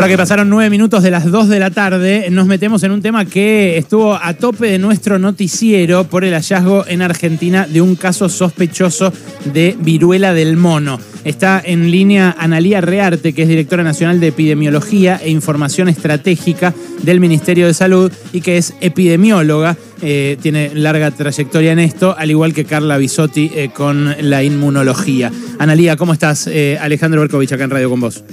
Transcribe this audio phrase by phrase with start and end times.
[0.00, 3.02] Ahora que pasaron nueve minutos de las dos de la tarde, nos metemos en un
[3.02, 7.96] tema que estuvo a tope de nuestro noticiero por el hallazgo en Argentina de un
[7.96, 9.12] caso sospechoso
[9.52, 10.98] de viruela del mono.
[11.22, 16.72] Está en línea Analía Rearte, que es directora nacional de epidemiología e información estratégica
[17.02, 19.76] del Ministerio de Salud y que es epidemióloga.
[20.00, 25.30] Eh, tiene larga trayectoria en esto, al igual que Carla Bisotti eh, con la inmunología.
[25.58, 26.46] Analía, ¿cómo estás?
[26.46, 28.24] Eh, Alejandro Berkovich acá en Radio con vos.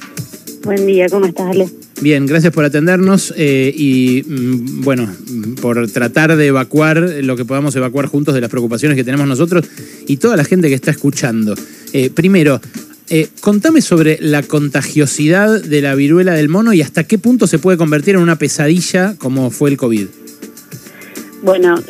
[0.68, 1.70] Buen día, ¿cómo estás, Ale?
[2.02, 5.10] Bien, gracias por atendernos eh, y mm, bueno,
[5.62, 9.66] por tratar de evacuar lo que podamos evacuar juntos de las preocupaciones que tenemos nosotros
[10.08, 11.56] y toda la gente que está escuchando.
[11.94, 12.60] Eh, primero,
[13.10, 17.60] eh, contame sobre la contagiosidad de la viruela del mono y hasta qué punto se
[17.60, 20.08] puede convertir en una pesadilla como fue el COVID.
[21.44, 21.82] Bueno,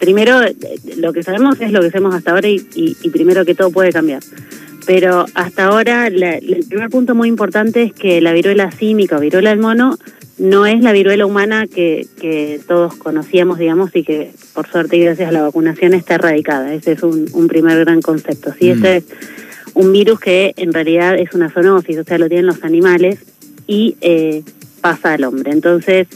[0.00, 0.40] primero
[0.96, 3.92] lo que sabemos es lo que hacemos hasta ahora y, y primero que todo puede
[3.92, 4.24] cambiar.
[4.86, 9.50] Pero hasta ahora el primer punto muy importante es que la viruela símica o viruela
[9.50, 9.96] del mono
[10.38, 15.00] no es la viruela humana que, que todos conocíamos, digamos, y que por suerte y
[15.04, 16.74] gracias a la vacunación está erradicada.
[16.74, 18.52] Ese es un, un primer gran concepto.
[18.58, 19.04] Sí, este es
[19.74, 23.20] un virus que en realidad es una zoonosis, o sea, lo tienen los animales
[23.66, 24.42] y eh,
[24.80, 25.52] pasa al hombre.
[25.52, 26.08] Entonces,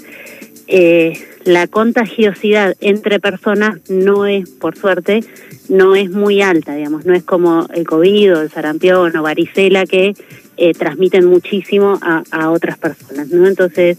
[0.67, 1.13] eh,
[1.47, 5.25] la contagiosidad entre personas no es, por suerte,
[5.69, 9.87] no es muy alta, digamos, no es como el COVID o el sarampión o varicela
[9.87, 10.15] que
[10.57, 13.47] eh, transmiten muchísimo a, otras personas, ¿no?
[13.47, 13.97] Entonces,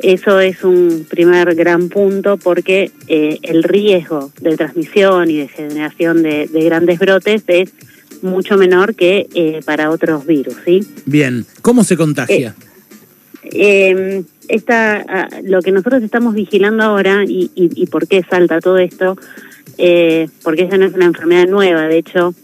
[0.00, 6.24] eso es un primer gran punto porque eh, el riesgo de transmisión y de generación
[6.24, 7.70] de, grandes brotes es
[8.22, 10.80] mucho menor que eh, para otros virus, ¿sí?
[11.06, 12.56] Bien, ¿cómo se contagia?
[13.44, 19.16] Eh, esta, lo que nosotros estamos vigilando ahora y, y, por qué salta todo esto,
[19.78, 22.34] eh, porque esa no es una enfermedad nueva, de hecho,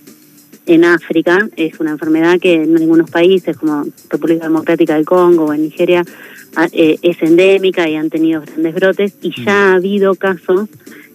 [0.66, 5.54] en África es una enfermedad que en algunos países como República Democrática del Congo o
[5.54, 6.04] en Nigeria
[6.72, 10.68] eh, es endémica y han tenido grandes brotes y ya ha habido casos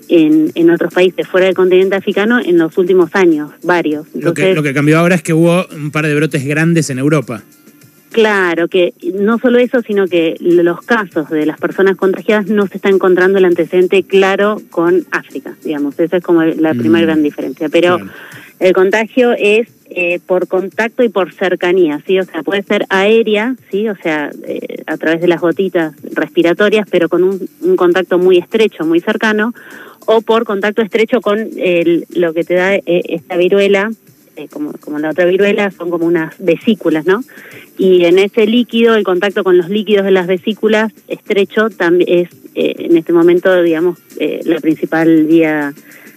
[0.10, 4.08] en, en otros países fuera del continente africano en los últimos años, varios.
[4.16, 7.00] lo, que, lo que cambió ahora es que hubo un par de brotes grandes en
[7.00, 7.44] Europa.
[8.14, 12.78] Claro, que no solo eso, sino que los casos de las personas contagiadas no se
[12.78, 16.00] está encontrando el antecedente claro con África, digamos.
[16.00, 17.08] Esa es como la primera mm.
[17.08, 17.70] gran diferencia.
[17.70, 17.98] Pero
[18.60, 22.20] el contagio es eh, por contacto y por cercanía, ¿sí?
[22.20, 23.90] O sea, puede ser aérea, ¿sí?
[23.90, 28.86] O sea, eh, a través de las gotitas respiratorias, pero con un, contacto muy estrecho,
[28.86, 29.54] muy cercano,
[30.06, 33.90] o por contacto estrecho con el, lo que te da eh, esta viruela,
[34.36, 37.24] eh, como, como la otra viruela, son como unas vesículas, ¿no?
[37.78, 42.30] Y en ese líquido, el contacto con los líquidos de las vesículas estrecho también es
[42.56, 45.74] eh, en este momento, digamos, eh, la principal vía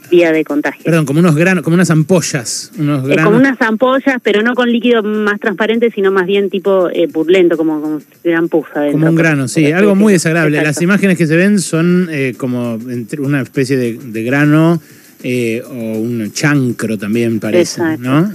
[0.09, 0.85] vía de contagio.
[0.85, 2.71] Perdón, como unos granos, como unas ampollas.
[2.79, 3.25] Unos granos.
[3.25, 7.57] como unas ampollas, pero no con líquido más transparente, sino más bien tipo eh, purlento,
[7.57, 10.63] como, como si tuvieran Como un grano, sí, algo muy desagradable.
[10.63, 12.79] Las imágenes que se ven son como
[13.19, 14.81] una especie de, de grano
[15.23, 18.31] eh, o un chancro también parece, ¿no?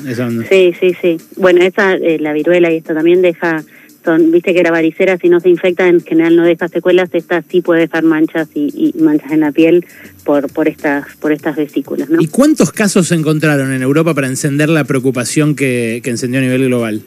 [0.50, 1.18] Sí, sí, sí.
[1.38, 3.64] Bueno, esa, eh, la viruela y esto también deja,
[4.04, 7.44] son, viste que la varicera si no se infecta en general no deja secuelas, esta
[7.50, 9.86] sí puede dejar manchas y, manchas en la piel
[10.24, 12.22] por, por, estas, por estas vesículas, ¿no?
[12.22, 16.44] ¿Y cuántos casos se encontraron en Europa para encender la preocupación que, que encendió a
[16.44, 17.04] nivel global?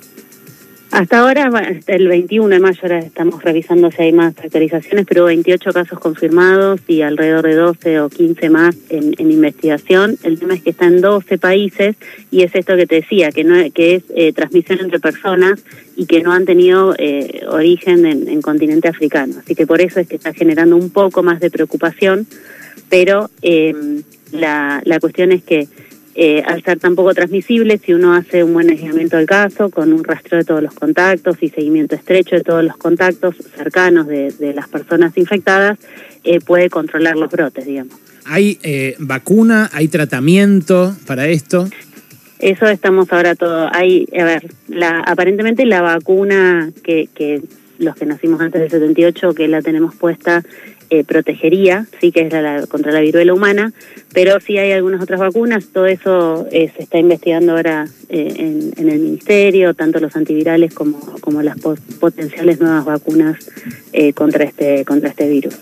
[0.95, 5.25] Hasta ahora, hasta el 21 de mayo, ahora estamos revisando si hay más actualizaciones, pero
[5.25, 10.17] 28 casos confirmados y alrededor de 12 o 15 más en, investigación.
[10.23, 11.97] El tema es que está en 12 países
[12.31, 15.65] y es esto que te decía, que, no, que es eh, transmisión entre personas
[15.97, 19.35] y que no han tenido eh, origen en, continente africano.
[19.41, 22.29] Así que por eso es que está generando un poco más de preocupación,
[22.89, 23.75] pero eh,
[24.31, 25.67] la, la cuestión es que
[26.17, 29.93] eh, al ser tan poco transmisible, si uno hace un buen aislamiento del caso, con
[29.93, 34.33] un rastro de todos los contactos y seguimiento estrecho de todos los contactos cercanos de,
[34.55, 35.79] las personas infectadas,
[36.23, 37.95] eh, puede controlar los brotes, digamos.
[38.27, 39.69] ¿Hay eh, vacuna?
[39.73, 41.69] ¿Hay tratamiento para esto?
[42.39, 43.69] Eso estamos ahora todo.
[43.73, 47.43] Hay, a ver, la, aparentemente la vacuna que, que
[47.79, 50.45] los que nacimos antes del 78, que la tenemos puesta,
[50.95, 53.73] eh, protegería, sí que es la, contra la viruela humana,
[54.13, 58.89] pero sí hay algunas otras vacunas, todo eso eh, se está investigando ahora eh, en,
[58.89, 61.57] el ministerio, tanto los antivirales como, como las
[61.99, 63.39] potenciales nuevas vacunas
[64.15, 65.55] contra este contra este virus.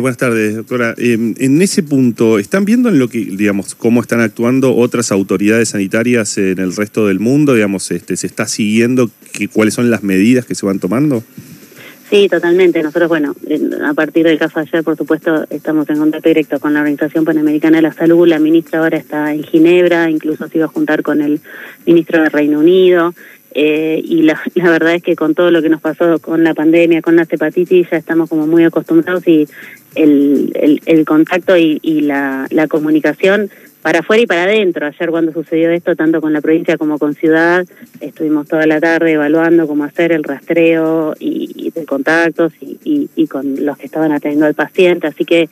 [0.00, 0.94] buenas tardes, doctora.
[0.98, 6.36] en ese punto, ¿están viendo en lo que, digamos, cómo están actuando otras autoridades sanitarias
[6.38, 7.54] en el resto del mundo?
[7.54, 11.22] Digamos, este, ¿se está siguiendo que, cuáles son las medidas que se van tomando?
[12.10, 12.82] Sí, totalmente.
[12.82, 13.36] Nosotros, bueno,
[13.86, 17.76] a partir del caso ayer, por supuesto, estamos en contacto directo con la Organización Panamericana
[17.76, 18.26] de la Salud.
[18.26, 21.40] La ministra ahora está en Ginebra, incluso se iba a juntar con el
[21.86, 23.14] ministro del Reino Unido.
[23.52, 26.52] eh, y la, la, verdad es que con todo lo que nos pasó con la
[26.52, 29.46] pandemia, con la hepatitis, ya estamos como muy acostumbrados y
[29.94, 33.50] el, el, el contacto y, la, comunicación
[33.82, 34.86] para afuera y para adentro.
[34.86, 37.66] Ayer cuando sucedió esto, tanto con la provincia como con ciudad,
[38.00, 43.26] estuvimos toda la tarde evaluando cómo hacer el rastreo y, de contactos y, y, y,
[43.26, 45.06] con los que estaban atendiendo al paciente.
[45.06, 45.48] Así que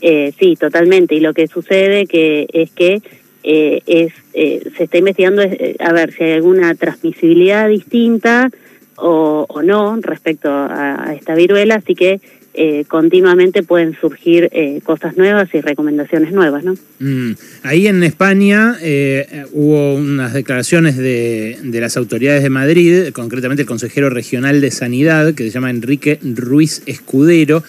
[0.00, 1.14] eh, sí, totalmente.
[1.14, 3.02] Y lo que sucede que es que
[3.42, 8.50] eh, es eh, se está investigando eh, a ver si hay alguna transmisibilidad distinta
[8.96, 12.20] o, o no respecto a, a, esta viruela, así que
[12.54, 16.74] eh, continuamente pueden surgir eh, cosas nuevas y recomendaciones nuevas, ¿no?
[16.98, 17.32] Mm.
[17.62, 23.68] Ahí en España eh, hubo unas declaraciones de, de, las autoridades de Madrid, concretamente el
[23.68, 27.62] consejero regional de Sanidad, que se llama Enrique Ruiz Escudero,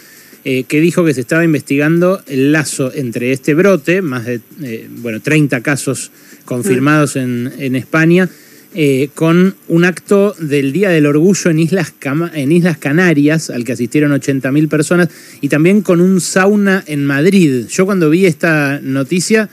[0.44, 4.88] eh, que dijo que se estaba investigando el lazo entre este brote, más de eh,
[4.90, 6.12] bueno, 30 casos
[6.46, 8.28] confirmados en, en España,
[8.74, 11.94] eh, con un acto del Día del Orgullo en Islas,
[12.34, 15.10] en Islas Canarias, al que asistieron 80.000 personas,
[15.42, 17.66] y también con un sauna en Madrid.
[17.68, 19.50] Yo cuando vi esta noticia,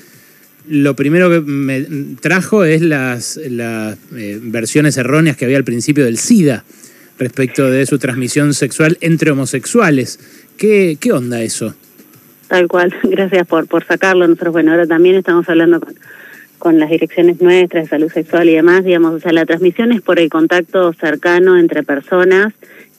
[0.68, 1.82] lo primero que me
[2.20, 6.64] trajo es las, las eh, versiones erróneas que había al principio del SIDA
[7.18, 10.20] respecto de su transmisión sexual entre homosexuales.
[10.56, 11.74] ¿Qué, qué onda eso?
[12.46, 14.28] Tal cual, gracias por, por sacarlo.
[14.28, 15.94] Nosotros, bueno, ahora también estamos hablando con,
[16.58, 20.02] con las direcciones nuestras de salud sexual y demás, digamos, o sea, la transmisión es
[20.02, 22.52] por el contacto cercano entre personas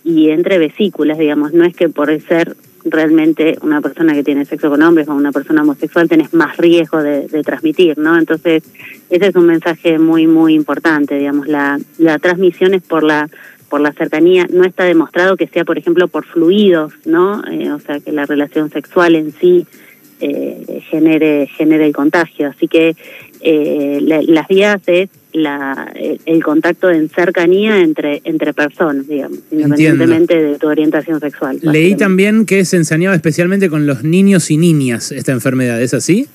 [0.03, 4.69] y entre vesículas, digamos, no es que por ser realmente una persona que tiene sexo
[4.69, 8.17] con hombres o una persona homosexual tenés más riesgo de, de, transmitir, ¿no?
[8.17, 8.63] Entonces,
[9.09, 13.29] ese es un mensaje muy, muy importante, digamos, la, la transmisión es por la
[13.69, 17.43] por la cercanía, no está demostrado que sea, por ejemplo, por fluidos, ¿no?
[17.49, 19.67] Eh, o sea, que la relación sexual en sí
[20.19, 22.49] eh, genere, genere el contagio.
[22.49, 22.95] Así que
[23.41, 25.91] eh, la, las vías es la,
[26.25, 30.53] el contacto en cercanía entre, entre personas, digamos, independientemente Entiendo.
[30.53, 31.59] de tu orientación sexual.
[31.61, 36.27] Leí también que se ensañaba especialmente con los niños y niñas esta enfermedad, ¿es así?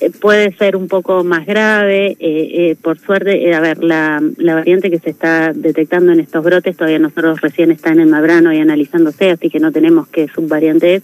[0.00, 2.16] Eh, puede ser un poco más grave.
[2.18, 6.20] Eh, eh, por suerte, eh, a ver, la, la, variante que se está detectando en
[6.20, 10.08] estos brotes, todavía nosotros recién está en el Mabrano y analizándose, así que no tenemos
[10.08, 11.02] qué subvariante es.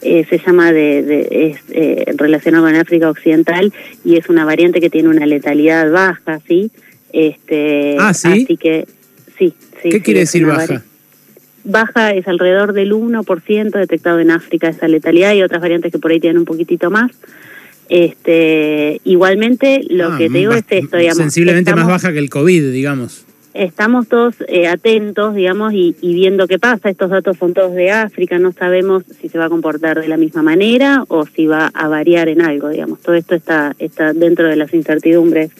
[0.00, 3.72] Eh, se llama de, de es eh, relacionado con África Occidental
[4.04, 6.70] y es una variante que tiene una letalidad baja, ¿sí?
[7.12, 8.44] Este, ah, ¿sí?
[8.44, 8.86] Así que,
[9.36, 9.54] sí.
[9.82, 10.84] sí ¿Qué sí, quiere decir baja?
[11.64, 16.12] Baja es alrededor del 1% detectado en África esa letalidad y otras variantes que por
[16.12, 17.10] ahí tienen un poquitito más.
[17.88, 21.16] Este, igualmente, lo ah, que te digo es esto, digamos.
[21.16, 23.24] Sensiblemente estamos, más baja que el COVID, digamos.
[23.54, 26.90] Estamos todos eh, atentos, digamos, y, y, viendo qué pasa.
[26.90, 30.16] Estos datos son todos de África, no sabemos si se va a comportar de la
[30.16, 33.00] misma manera o si va a variar en algo, digamos.
[33.00, 35.50] Todo esto está, está dentro de las incertidumbres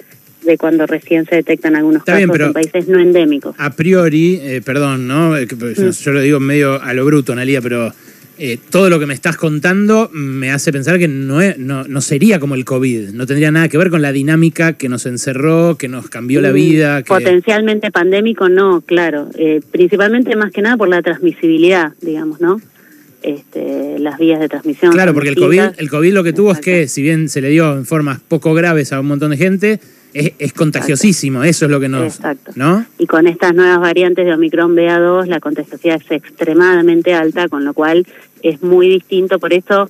[0.45, 3.55] de cuando recién se detectan algunos Está casos bien, en países no endémicos.
[3.59, 5.31] A priori, eh, perdón, ¿no?
[5.31, 5.91] Mm.
[5.91, 7.93] Yo lo digo medio a lo bruto, Analia, pero
[8.39, 12.01] eh, todo lo que me estás contando me hace pensar que no, es, no, no,
[12.01, 15.77] sería como el COVID, no tendría nada que ver con la dinámica que nos encerró,
[15.77, 17.03] que nos cambió la vida.
[17.03, 17.09] Que...
[17.09, 19.29] Potencialmente pandémico, no, claro.
[19.35, 22.61] Eh, principalmente más que nada por la transmisibilidad, digamos, ¿no?
[23.23, 24.93] Este, las vías de transmisión.
[24.93, 26.71] Claro, porque el COVID, el COVID lo que tuvo Exacto.
[26.71, 29.37] es que, si bien se le dio en formas poco graves a un montón de
[29.37, 29.81] gente,
[30.15, 32.17] es, es, contagiosísimo, eso es lo que nos...
[32.17, 32.53] Exacto.
[32.55, 32.87] ¿no?
[32.99, 37.75] Y con estas nuevas variantes de Omicron BA2, la contagiosidad es extremadamente alta, con lo
[37.75, 38.07] cual
[38.43, 39.39] es muy distinto.
[39.39, 39.89] Por eso,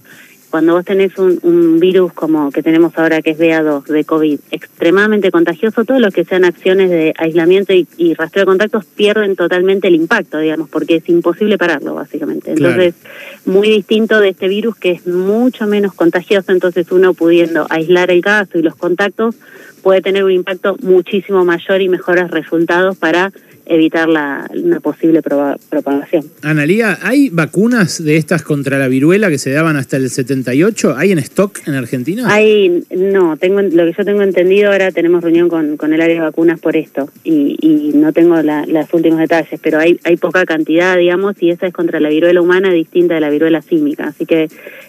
[0.50, 4.40] cuando vos tenés un, un virus como que tenemos ahora, que es BA2, de COVID,
[4.50, 9.36] extremadamente contagioso, todos los que sean acciones de aislamiento y, y rastreo de contactos pierden
[9.36, 12.52] totalmente el impacto, digamos, porque es imposible pararlo, básicamente.
[12.52, 13.58] Entonces, claro.
[13.58, 18.22] muy distinto de este virus que es mucho menos contagioso, entonces uno pudiendo aislar el
[18.22, 19.36] caso y los contactos,
[19.82, 23.32] puede tener un impacto muchísimo mayor y mejores resultados para
[23.68, 26.24] evitar la, una posible propagación.
[26.42, 30.94] Analía, ¿hay vacunas de estas contra la viruela que se daban hasta el 78?
[30.96, 32.24] ¿Hay en stock en Argentina?
[32.26, 36.16] Hay, no, tengo lo que yo tengo entendido, ahora tenemos reunión con, con el área
[36.16, 40.16] de vacunas por esto y, y no tengo la, los últimos detalles, pero hay, hay
[40.16, 44.08] poca cantidad, digamos, y esa es contra la viruela humana distinta de la viruela símica,
[44.08, 44.48] así que...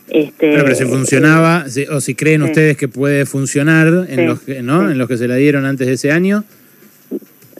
[0.10, 2.48] Este, pero, pero si funcionaba, eh, o si creen sí.
[2.48, 4.88] ustedes que puede funcionar en, sí, los que, ¿no?
[4.88, 4.94] Sí.
[4.94, 6.46] en los que se la dieron antes de ese año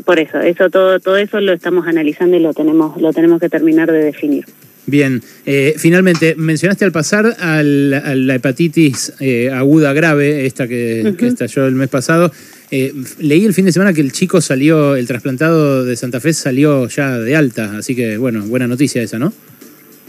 [0.06, 3.50] por eso, eso todo, todo eso lo estamos analizando y lo tenemos, lo tenemos que
[3.50, 4.46] terminar de definir.
[4.90, 11.04] Bien, eh, finalmente, mencionaste al pasar al, a la hepatitis eh, aguda grave, esta que,
[11.04, 11.16] uh -huh.
[11.16, 12.32] que, estalló el mes pasado.
[12.72, 16.34] Eh, leí el fin de semana que el chico salió, el trasplantado de Santa Fe
[16.34, 19.34] salió ya de alta, así que bueno, buena noticia esa, ¿no?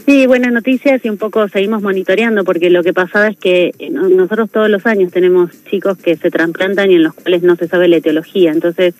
[0.05, 4.49] Sí, buenas noticias y un poco seguimos monitoreando porque lo que pasaba es que nosotros
[4.51, 7.87] todos los años tenemos chicos que se trasplantan y en los cuales no se sabe
[7.87, 8.95] la etiología, entonces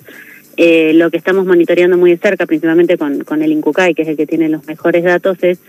[0.58, 4.08] Eh, lo que estamos monitoreando muy de cerca, principalmente con, con el INCUCAI, que es
[4.08, 5.60] el que tiene los mejores datos, es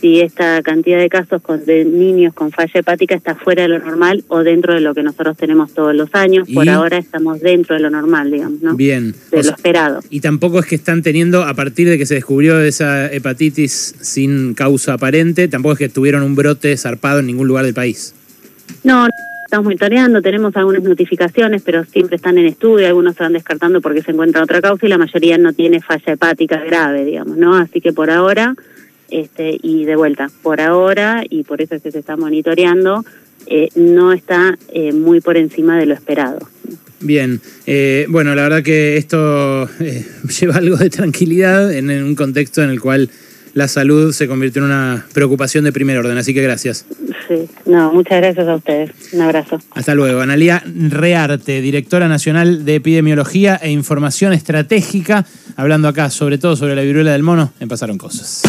[0.00, 3.78] si esta cantidad de casos con, de niños con falla hepática está fuera de lo
[3.78, 6.48] normal o dentro de lo que nosotros tenemos todos los años.
[6.52, 8.76] Por ahora estamos dentro de lo normal, digamos, ¿no?
[8.76, 9.14] Bien.
[9.30, 10.00] De O lo esperado.
[10.10, 14.54] y tampoco es que están teniendo, a partir de que se descubrió esa hepatitis sin
[14.54, 18.14] causa aparente, tampoco es que tuvieron un brote zarpado en ningún lugar del país.
[18.84, 19.06] No,
[19.46, 24.10] estamos monitoreando, tenemos algunas notificaciones, pero siempre están en estudio, algunos van descartando porque se
[24.10, 27.56] encuentra otra causa y la mayoría no tiene falla hepática grave, digamos, ¿no?
[27.56, 28.54] Así que por ahora,
[29.08, 33.04] este, y de vuelta, por ahora, y por eso es que se está monitoreando,
[33.46, 36.40] eh, no está eh, muy por encima de lo esperado.
[37.00, 40.04] Bien, eh, bueno, la verdad que esto eh,
[40.40, 43.10] lleva algo de tranquilidad en un contexto en el cual
[43.56, 46.84] la salud se convirtió en una preocupación de primer orden, así que gracias.
[47.26, 48.90] Sí, no, muchas gracias a ustedes.
[49.14, 49.58] Un abrazo.
[49.70, 50.20] Hasta luego.
[50.20, 55.24] Analía Rearte, directora nacional de Epidemiología e Información Estratégica,
[55.56, 58.44] hablando acá sobre todo sobre la viruela del mono, en Pasaron Cosas.